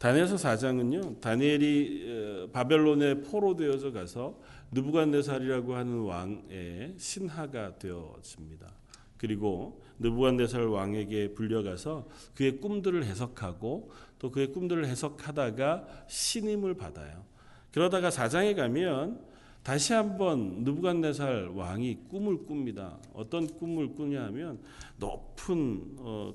[0.01, 1.21] 다니엘서 4장은요.
[1.21, 4.41] 다니엘이 어, 바벨론에 포로되어져 가서
[4.73, 8.75] 느부갓네살이라고 하는 왕의 신하가 되어집니다.
[9.19, 17.31] 그리고 느부갓네살 왕에게 불려가서 그의 꿈들을 해석하고 또 그의 꿈들을 해석하다가 신임을 받아요.
[17.73, 19.33] 그러다가 4장에 가면
[19.63, 22.99] 다시 한번 느부갓네살 왕이 꿈을 꿉니다.
[23.15, 24.61] 어떤 꿈을 꾸냐면
[24.99, 26.35] 높은 어,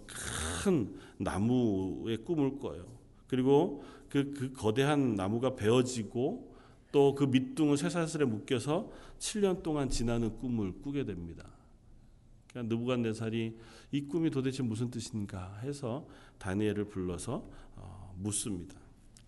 [0.63, 2.85] 큰 나무의 꿈을 꿔요.
[3.27, 6.55] 그리고 그, 그 거대한 나무가 베어지고
[6.91, 11.45] 또또그 밑둥을 쇠사슬에 묶여서 7년 동안 지나는 꿈을 꾸게 됩니다.
[12.49, 13.57] 그러니까 느부갓네살이
[13.91, 16.07] 이 꿈이 도대체 무슨 뜻인가 해서
[16.39, 18.86] 다니엘을 불러서 어, 묻습니다.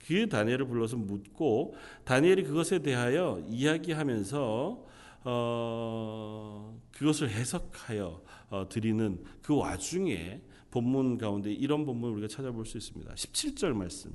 [0.10, 4.88] 그 다니엘을 불러서 묻고 다니엘이 그것에 대하여 이야기하면서
[5.24, 10.42] 어, 그것을 해석하여 어, 드리는 그 와중에
[10.72, 13.14] 본문 가운데 이런 본문을 우리가 찾아볼 수 있습니다.
[13.14, 14.12] 17절 말씀.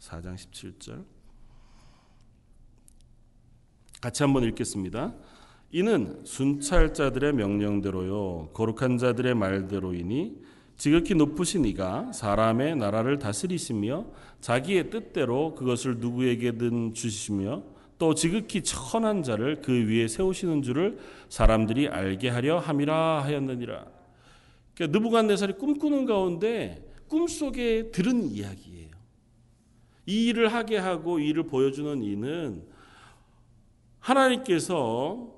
[0.00, 1.04] 4장 17절.
[4.00, 5.14] 같이 한번 읽겠습니다.
[5.70, 10.40] 이는 순찰자들의 명령대로요 거룩한 자들의 말대로이니
[10.76, 14.06] 지극히 높으신 이가 사람의 나라를 다스리시며
[14.40, 17.62] 자기의 뜻대로 그것을 누구에게든 주시며
[17.98, 23.86] 또 지극히 천한 자를 그 위에 세우시는 줄을 사람들이 알게 하려 함이라 하였느니라.
[24.74, 28.90] 그러니까 느부갓네살이 꿈꾸는 가운데 꿈속에 들은 이야기예요.
[30.04, 32.62] 이 일을 하게 하고 이 일을 보여주는 이는
[33.98, 35.35] 하나님께서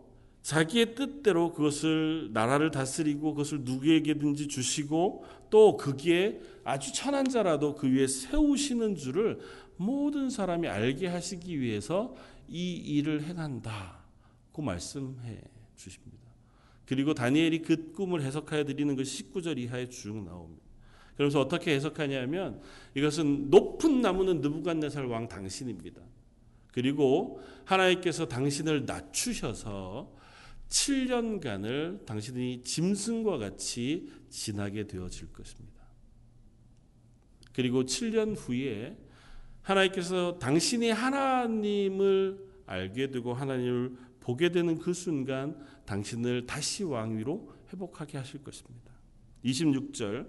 [0.48, 8.06] 자기의 뜻대로 그것을 나라를 다스리고 그것을 누구에게든지 주시고 또 거기에 아주 천한 자라도 그 위에
[8.06, 9.40] 세우시는 줄을
[9.76, 12.14] 모든 사람이 알게 하시기 위해서
[12.48, 15.38] 이 일을 행한다고 말씀해
[15.76, 16.16] 주십니다.
[16.86, 20.64] 그리고 다니엘이 그 꿈을 해석하여 드리는 것이 19절 이하에 쭉 나옵니다.
[21.18, 22.62] 그래서 어떻게 해석하냐면
[22.94, 26.00] 이것은 높은 나무는 느부갓네살 왕 당신입니다.
[26.72, 30.16] 그리고 하나님께서 당신을 낮추셔서
[30.68, 35.78] 7년간을 당신이 짐승과 같이 지나게 되어질 것입니다.
[37.52, 38.96] 그리고 7년 후에
[39.62, 48.42] 하나님께서 당신이 하나님을 알게 되고 하나님을 보게 되는 그 순간 당신을 다시 왕위로 회복하게 하실
[48.44, 48.92] 것입니다.
[49.44, 50.26] 26절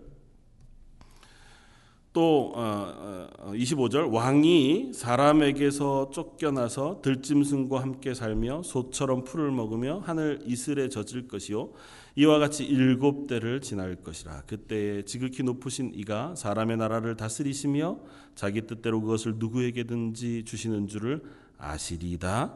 [2.11, 10.89] 또 25절 어, 어, 왕이 사람에게서 쫓겨나서 들짐승과 함께 살며 소처럼 풀을 먹으며 하늘 이슬에
[10.89, 11.69] 젖을 것이요.
[12.15, 14.43] 이와 같이 일곱 대를 지날 것이라.
[14.47, 17.99] 그때 지극히 높으신 이가 사람의 나라를 다스리시며
[18.33, 21.21] 자기 뜻대로 그것을 누구에게든지 주시는 줄을
[21.59, 22.55] 아시리다.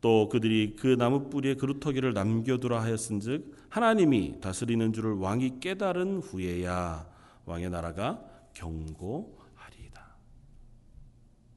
[0.00, 7.06] 또 그들이 그 나무 뿌리에 그루터기를 남겨두라 하였은즉 하나님이 다스리는 줄을 왕이 깨달은 후에야
[7.44, 10.16] 왕의 나라가 경고하리이다.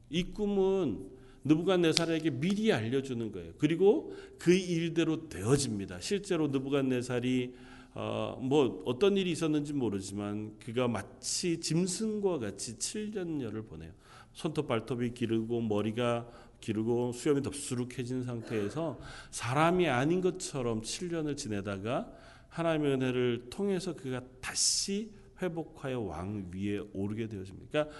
[0.09, 1.09] 이 꿈은
[1.45, 3.53] 느부갓네살에게 미리 알려주는 거예요.
[3.57, 5.99] 그리고 그 일대로 되어집니다.
[5.99, 7.53] 실제로 느부갓네살이
[7.95, 13.91] 어, 뭐 어떤 일이 있었는지 모르지만 그가 마치 짐승과 같이 7년여를 보내요.
[14.33, 16.27] 손톱 발톱이 기르고 머리가
[16.59, 22.11] 기르고 수염이 덥수룩해진 상태에서 사람이 아닌 것처럼 7년을 지내다가
[22.49, 25.11] 하나님의 은혜를 통해서 그가 다시
[25.43, 27.69] 회복하여 왕 위에 오르게 되어집니다.
[27.71, 27.95] 그러니까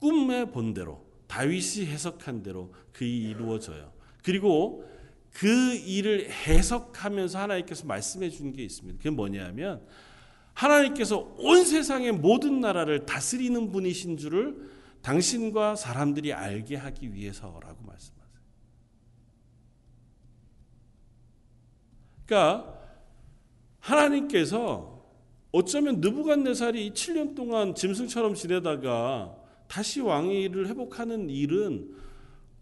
[0.00, 3.92] 꿈의 본대로 다윗이 해석한 대로 그 일이 이루어져요.
[4.22, 4.84] 그리고
[5.32, 8.98] 그 일을 해석하면서 하나님께서 말씀해 주는 게 있습니다.
[8.98, 9.84] 그게 뭐냐면
[10.52, 14.70] 하나님께서 온 세상의 모든 나라를 다스리는 분이신 줄을
[15.02, 18.24] 당신과 사람들이 알게 하기 위해서라고 말씀하세요.
[22.26, 22.80] 그러니까
[23.80, 24.93] 하나님께서
[25.54, 29.36] 어쩌면 느부갓네살이 7년 동안 짐승처럼 지내다가
[29.68, 31.94] 다시 왕위를 회복하는 일은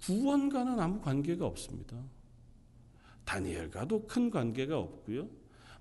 [0.03, 1.97] 구원과는 아무 관계가 없습니다.
[3.25, 5.27] 다니엘과도 큰 관계가 없고요.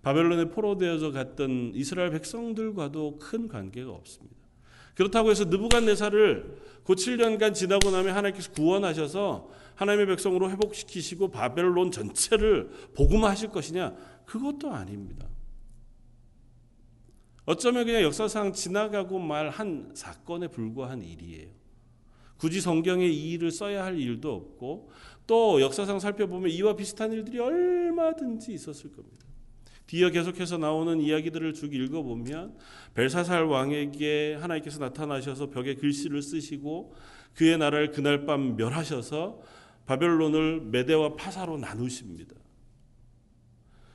[0.02, 4.38] 바벨론에 포로되어서 갔던 이스라엘 백성들과도 큰 관계가 없습니다.
[4.96, 13.50] 그렇다고 해서 느부갓네살을 그 7년간 지나고 나면 하나님께서 구원하셔서 하나님의 백성으로 회복시키시고 바벨론 전체를 복음하실
[13.50, 13.98] 것이냐?
[14.26, 15.28] 그것도 아닙니다.
[17.46, 21.50] 어쩌면 그냥 역사상 지나가고 말 한 사건에 불과한 일이에요.
[22.38, 24.90] 굳이 성경에 이 일을 써야 할 일도 없고
[25.28, 29.26] 또 역사상 살펴보면 이와 비슷한 일들이 얼마든지 있었을 겁니다.
[29.86, 32.58] 뒤에 계속해서 나오는 이야기들을 쭉 읽어보면
[32.94, 36.96] 벨사살 왕에게 하나님께서 나타나셔서 벽에 글씨를 쓰시고
[37.36, 39.42] 그의 나라를 그날 밤 멸하셔서
[39.86, 42.36] 바벨론을 메대와 파사로 나누십니다.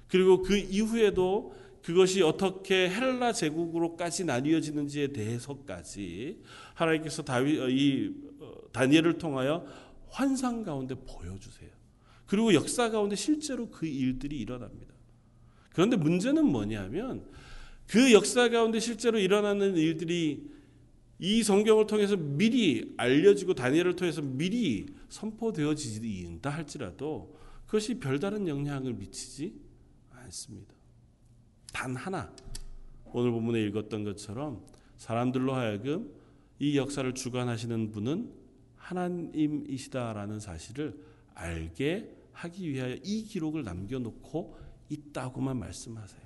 [0.09, 1.55] 그리고 그 이후에도
[1.87, 6.43] 그것이 어떻게 헬라 제국으로까지 나뉘어지는지에 대해서까지
[6.75, 9.65] 하나님께서 다윗 어, 이 어, 다니엘을 통하여
[10.09, 11.71] 환상 가운데 보여주세요.
[12.27, 14.93] 그리고 역사 가운데 실제로 그 일들이 일어납니다.
[15.71, 17.25] 그런데 문제는 뭐냐면
[17.87, 20.51] 그 역사 가운데 실제로 일어나는 일들이
[21.21, 29.55] 이 성경을 통해서 미리 알려지고 다니엘을 통해서 미리 선포되어진다 할지라도 그것이 별다른 영향을 미치지
[30.11, 30.76] 않습니다.
[31.77, 32.33] 단 하나
[33.13, 34.65] 오늘 본문에 읽었던 것처럼
[34.97, 36.11] 사람들로 하여금
[36.59, 38.33] 이 역사를 주관하시는 분은
[38.77, 40.99] 하나님이시다라는 사실을
[41.35, 44.57] 알게 하기 위하여 이 기록을 남겨놓고
[44.89, 46.23] 있다고만 말씀하세요.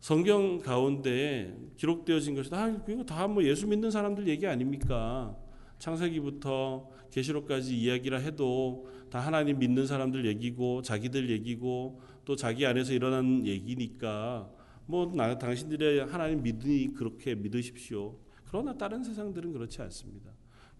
[0.00, 5.36] 성경 가운데 기록되어진 것이 다 이거 다뭐 예수 믿는 사람들 얘기 아닙니까?
[5.78, 13.46] 창세기부터 계시록까지 이야기라 해도 다 하나님 믿는 사람들 얘기고 자기들 얘기고 또 자기 안에서 일어난
[13.46, 14.50] 얘기니까
[14.84, 18.18] 뭐 나, 당신들의 하나님 믿으니 그렇게 믿으십시오.
[18.44, 20.32] 그러나 다른 세상들은 그렇지 않습니다.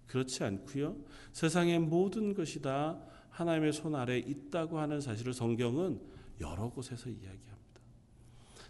[0.07, 0.97] 그렇지 않고요.
[1.33, 6.01] 세상의 모든 것이 다 하나님의 손 아래 있다고 하는 사실을 성경은
[6.41, 7.57] 여러 곳에서 이야기합니다.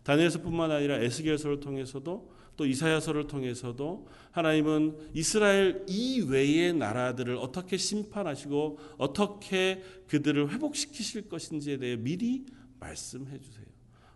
[0.02, 10.50] 다니엘서뿐만 아니라 에스겔서를 통해서도 또 이사야서를 통해서도 하나님은 이스라엘 이외의 나라들을 어떻게 심판하시고 어떻게 그들을
[10.50, 12.46] 회복시키실 것인지에 대해 미리
[12.86, 13.66] 말씀해 주세요.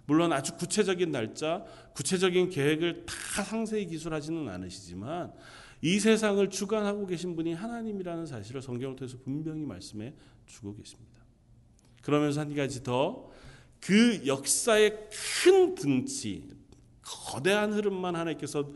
[0.06, 5.32] 물론 아주 구체적인 날짜, 구체적인 계획을 다 상세히 기술하지는 않으시지만
[5.82, 10.12] 이 세상을 주관하고 계신 분이 하나님이라는 사실을 성경을 통해서 분명히 말씀해
[10.46, 11.10] 주고 계십니다.
[12.02, 13.30] 그러면서 한 가지 더
[13.80, 15.08] 그 역사의
[15.42, 16.48] 큰 등치,
[17.02, 18.70] 거대한 흐름만 하나님께서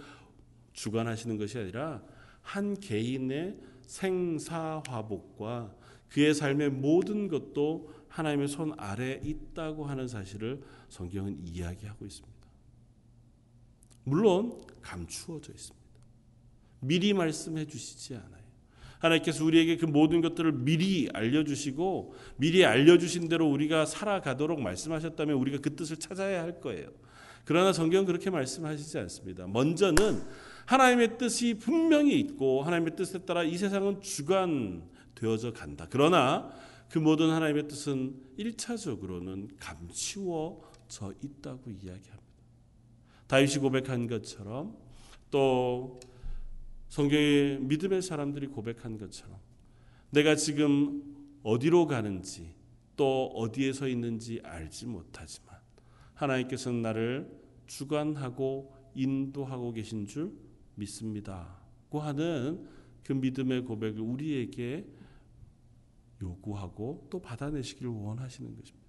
[0.73, 2.03] 주관하시는 것이 아니라
[2.41, 5.75] 한 개인의 생사화복과
[6.09, 12.39] 그의 삶의 모든 것도 하나님의 손 아래 있다고 하는 사실을 성경은 이야기하고 있습니다.
[14.05, 15.85] 물론 감추어져 있습니다.
[16.79, 18.45] 미리 말씀해 주시지 않아요.
[19.01, 25.75] 하나님께서 우리에게 그 모든 것들을 미리 알려주시고 미리 알려주신 대로 우리가 살아가도록 말씀하셨다면 우리가 그
[25.75, 26.91] 뜻을 찾아야 할 거예요.
[27.45, 29.49] 그러나 성경은 그렇게 말씀하시지 않습니다.
[29.49, 30.23] 먼저는
[30.67, 35.89] 하나님의 뜻이 분명히 있고 하나님의 뜻에 따라 이 세상은 주관되어져 간다.
[35.91, 36.53] 그러나
[36.91, 42.25] 그 모든 하나님의 뜻은 1차적으로는 감추어져 있다고 이야기합니다.
[43.27, 44.77] 다윗이 고백한 것처럼
[45.31, 45.99] 또
[46.89, 49.39] 성경의 믿음의 사람들이 고백한 것처럼
[50.11, 51.03] 내가 지금
[51.43, 52.55] 어디로 가는지
[52.97, 55.57] 또 어디에 서 있는지 알지 못하지만
[56.15, 60.33] 하나님께서는 나를 주관하고 인도하고 계신 줄
[60.77, 62.69] 믿습니다고 하는
[63.03, 64.87] 그 믿음의 고백을 우리에게
[66.25, 68.85] 요구하고 또 받아내시기를 원하시는 것입니다.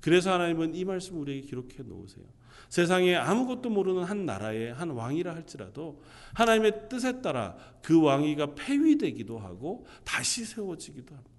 [0.00, 2.24] 그래서 하나님은 이 말씀 우리에게 기록해 놓으세요.
[2.68, 6.02] 세상에 아무것도 모르는 한 나라의 한 왕이라 할지라도
[6.34, 11.30] 하나님의 뜻에 따라 그 왕위가 폐위되기도 하고 다시 세워지기도 합니다.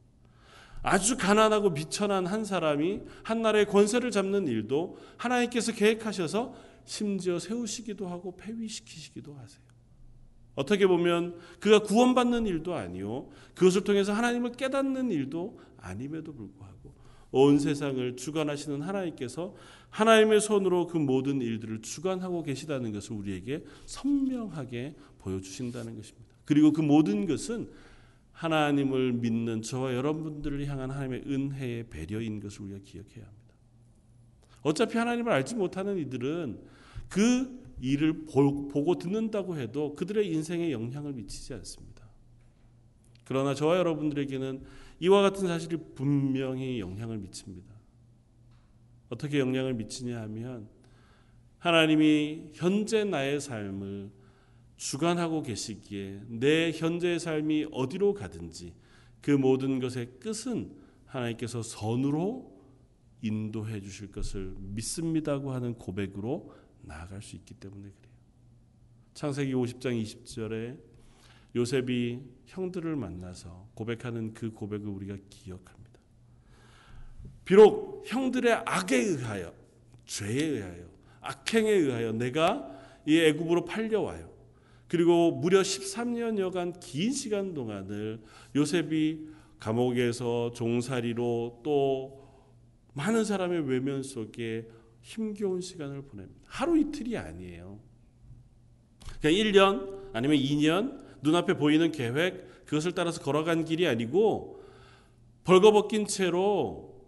[0.81, 8.35] 아주 가난하고 비천한 한 사람이 한 나라의 권세를 잡는 일도 하나님께서 계획하셔서 심지어 세우시기도 하고
[8.37, 9.72] 폐위시키시기도 하세요.
[10.55, 13.29] 어떻게 보면 그가 구원받는 일도 아니요.
[13.55, 16.93] 그것을 통해서 하나님을 깨닫는 일도 아님에도 불구하고
[17.31, 19.55] 온 세상을 주관하시는 하나님께서
[19.89, 26.29] 하나님의 손으로 그 모든 일들을 주관하고 계시다는 것을 우리에게 선명하게 보여주신다는 것입니다.
[26.45, 27.69] 그리고 그 모든 것은
[28.33, 33.53] 하나님을 믿는 저와 여러분들을 향한 하나님의 은혜의 배려인 것을 우리가 기억해야 합니다.
[34.61, 36.59] 어차피 하나님을 알지 못하는 이들은
[37.09, 42.07] 그 일을 보고 듣는다고 해도 그들의 인생에 영향을 미치지 않습니다.
[43.25, 44.63] 그러나 저와 여러분들에게는
[45.01, 47.73] 이와 같은 사실이 분명히 영향을 미칩니다.
[49.09, 50.69] 어떻게 영향을 미치냐 하면
[51.57, 54.11] 하나님이 현재 나의 삶을
[54.77, 58.73] 주관하고 계시기에 내 현재의 삶이 어디로 가든지
[59.21, 60.71] 그 모든 것의 끝은
[61.05, 62.53] 하나님께서 선으로
[63.21, 68.13] 인도해 주실 것을 믿습니다고 하는 고백으로 나아갈 수 있기 때문에 그래요.
[69.13, 70.77] 창세기 50장 20절에
[71.55, 75.99] 요셉이 형들을 만나서 고백하는 그 고백을 우리가 기억합니다.
[77.45, 79.53] 비록 형들의 악에 의하여
[80.05, 80.85] 죄에 의하여
[81.21, 82.69] 악행에 의하여 내가
[83.05, 84.31] 이 애굽으로 팔려와요.
[84.87, 88.21] 그리고 무려 13년여간 긴 시간 동안을
[88.55, 89.27] 요셉이
[89.59, 92.23] 감옥에서 종살이로 또
[92.93, 94.67] 많은 사람의 외면 속에
[95.03, 96.41] 힘겨운 시간을 보냅니다.
[96.47, 97.79] 하루 이틀이 아니에요.
[99.21, 104.63] 그냥 1년 아니면 2년 눈앞에 보이는 계획 그것을 따라서 걸어간 길이 아니고
[105.43, 107.05] 벌거벗긴 채로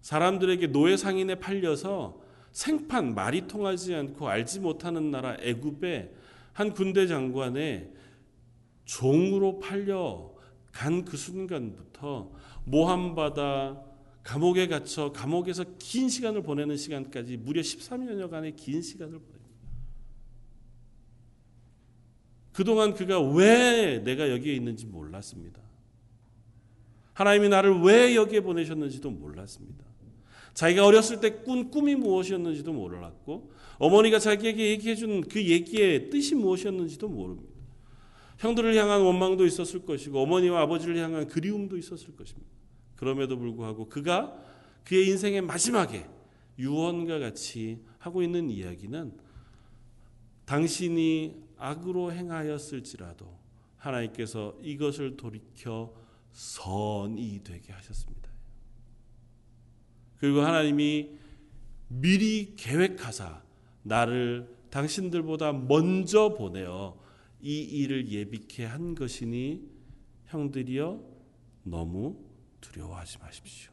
[0.00, 2.20] 사람들에게 노예 상인에 팔려서
[2.52, 6.14] 생판 말이 통하지 않고 알지 못하는 나라 애굽에
[6.52, 7.92] 한 군대 장관의
[8.84, 10.34] 종으로 팔려
[10.72, 12.30] 간 그 순간부터
[12.64, 13.82] 모함받아
[14.26, 19.46] 감옥에 갇혀 감옥에서 긴 시간을 보내는 시간까지 무려 13년여간의 긴 시간을 보냅니다.
[22.52, 25.60] 그동안 그가 왜 내가 여기에 있는지 몰랐습니다.
[27.12, 29.84] 하나님이 나를 왜 여기에 보내셨는지도 몰랐습니다.
[30.54, 37.08] 자기가 어렸을 때 꾼 꿈이 무엇이었는지도 몰랐고 어머니가 자기에게 얘기해 준 그 얘기의 뜻이 무엇이었는지도
[37.08, 37.54] 모릅니다.
[38.38, 42.56] 형들을 향한 원망도 있었을 것이고 어머니와 아버지를 향한 그리움도 있었을 것입니다.
[42.96, 44.36] 그럼에도 불구하고 그가
[44.84, 46.08] 그의 인생의 마지막에
[46.58, 49.12] 유언과 같이 하고 있는 이야기는
[50.44, 53.36] 당신이 악으로 행하였을지라도
[53.76, 55.92] 하나님께서 이것을 돌이켜
[56.32, 58.30] 선이 되게 하셨습니다.
[60.18, 61.10] 그리고 하나님이
[61.88, 63.42] 미리 계획하사
[63.82, 66.98] 나를 당신들보다 먼저 보내어
[67.40, 69.62] 이 일을 예비케 한 것이니
[70.26, 71.00] 형들이여
[71.62, 72.25] 너무
[72.66, 73.72] 두려워하지 마십시오.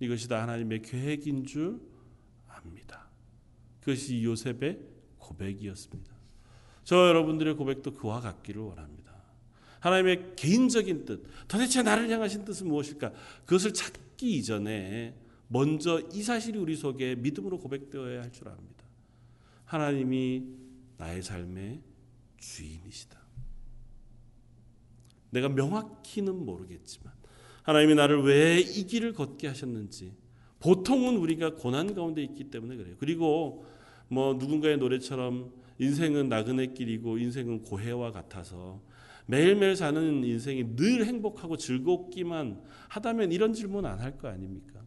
[0.00, 1.80] 이것이 다 하나님의 계획인 줄
[2.48, 3.08] 압니다.
[3.80, 4.80] 그것이 요셉의
[5.18, 6.12] 고백이었습니다.
[6.84, 9.12] 저 여러분들의 고백도 그와 같기를 원합니다.
[9.80, 13.12] 하나님의 개인적인 뜻, 도대체 나를 향하신 뜻은 무엇일까?
[13.44, 15.16] 그것을 찾기 이전에
[15.48, 18.84] 먼저 이 사실이 우리 속에 믿음으로 고백되어야 할 줄 압니다.
[19.64, 20.44] 하나님이
[20.98, 21.82] 나의 삶의
[22.38, 23.20] 주인이시다.
[25.30, 27.21] 내가 명확히는 모르겠지만
[27.62, 30.12] 하나님이 나를 왜 이 길을 걷게 하셨는지
[30.60, 32.94] 보통은 우리가 고난 가운데 있기 때문에 그래요.
[32.98, 33.64] 그리고
[34.08, 38.80] 뭐 누군가의 노래처럼 인생은 나그네 길이고 인생은 고해와 같아서
[39.26, 44.80] 매일매일 사는 인생이 늘 행복하고 즐겁기만 하다면 이런 질문 안 할 거 아닙니까?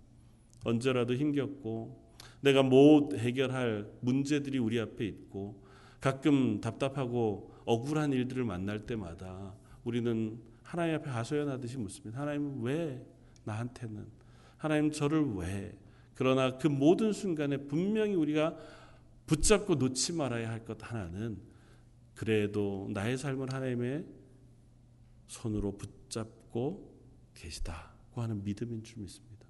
[0.64, 2.04] 언제라도 힘겹고
[2.42, 5.64] 내가 못 해결할 문제들이 우리 앞에 있고
[6.00, 12.22] 가끔 답답하고 억울한 일들을 만날 때마다 우리는 하나님 앞에 하소연하듯이 묻습니다.
[12.22, 13.06] 하나님 왜
[13.44, 14.08] 나한테는
[14.58, 15.78] 하나님 저를 왜
[16.16, 18.58] 그러나 그 모든 순간에 분명히 우리가
[19.28, 21.38] 붙잡고 놓지 말아야 할 것 하나는
[22.16, 24.06] 그래도 나의 삶을 하나님의
[25.28, 26.96] 손으로 붙잡고
[27.36, 29.46] 계시다고 하는 믿음인 줄 믿습니다.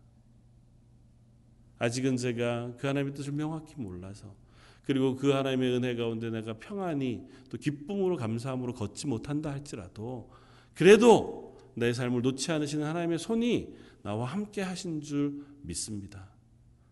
[1.77, 4.35] 아직은 제가 그 하나님의 뜻을 명확히 몰라서
[4.83, 10.31] 그리고 그 하나님의 은혜 가운데 내가 평안히 또 기쁨으로 감사함으로 걷지 못한다 할지라도
[10.75, 13.73] 그래도 내 삶을 놓지 않으시는 하나님의 손이
[14.03, 16.29] 나와 함께 하신 줄 믿습니다.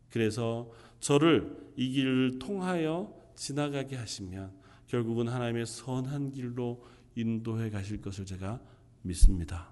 [0.10, 4.52] 그래서 저를 이 길을 통하여 지나가게 하시면
[4.88, 6.84] 결국은 하나님의 선한 길로
[7.16, 8.60] 인도해 가실 것을 제가
[9.02, 9.72] 믿습니다.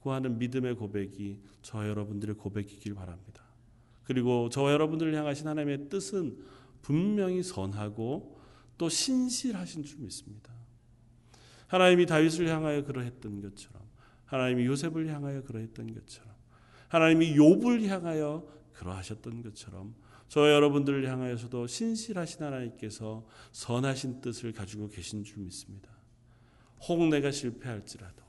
[0.00, 3.42] 구하는 믿음의 고백이 저 여러분들의 고백이길 바랍니다.
[4.04, 6.38] 그리고 저 여러분들을 향하신 하나님의 뜻은
[6.80, 8.38] 분명히 선하고
[8.78, 10.57] 또 신실하신 줄 믿습니다.
[11.68, 13.82] 하나님이 다윗을 향하여 그러했던 것처럼
[14.24, 16.34] 하나님이 요셉을 향하여 그러했던 것처럼
[16.88, 19.94] 하나님이 욥을 향하여 그러하셨던 것처럼
[20.28, 25.90] 저 여러분들을 향하여서도 신실하신 하나님께서 선하신 뜻을 가지고 계신 줄 믿습니다.
[26.88, 28.22] 혹 내가 실패할지라도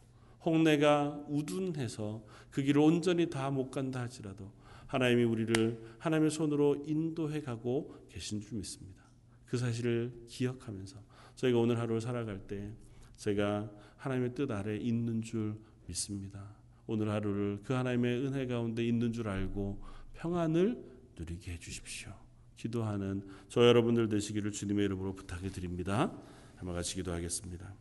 [0.45, 4.51] 혹 내가 우둔해서 그 길을 온전히 다 못 간다 할지라도
[4.87, 9.03] 하나님이 우리를 하나님의 손으로 인도해 가고 계신 줄 믿습니다.
[9.45, 10.97] 그 사실을 기억하면서
[11.35, 12.73] 저희가 오늘 하루를 살아갈 때
[13.19, 15.55] 제가 하나님의 뜻 아래 있는 줄
[15.87, 16.55] 믿습니다.
[16.87, 20.81] 오늘 하루를 그 하나님의 은혜 가운데 있는 줄 알고 평안을
[21.17, 22.13] 누리게 해 주십시오.
[22.55, 26.13] 기도하는 저 여러분들 되시기를 주님의 이름으로 부탁해 드립니다.
[26.55, 27.73] 한번 같이 기도하겠습니다.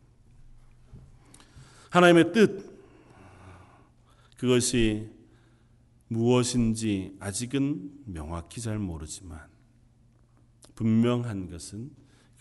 [1.89, 2.79] 하나님의 뜻
[4.37, 5.09] 그것이
[6.09, 9.39] 무엇인지 아직은 명확히 잘 모르지만
[10.75, 11.91] 분명한 것은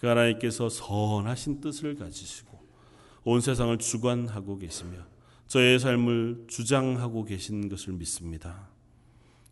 [0.01, 2.48] 그 하나님께서 선하신 뜻을 가지시고
[3.25, 4.99] 온 세상을 주관하고 계시며
[5.47, 8.69] 저의 삶을 주장하고 계신 것을 믿습니다.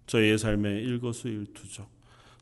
[0.07, 1.89] 저희의 삶의 일거수일투족,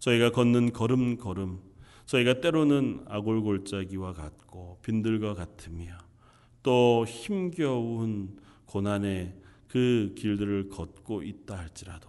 [0.01, 1.61] 저희가 걷는 걸음걸음,
[2.07, 5.97] 저희가 때로는 아골골짜기와 같고 빈들과 같으며
[6.62, 9.35] 또 힘겨운 고난의
[9.68, 12.09] 그 길들을 걷고 있다 할지라도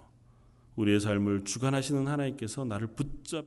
[0.75, 3.45] 우리의 삶을 주관하시는 하나님께서 나를 붙잡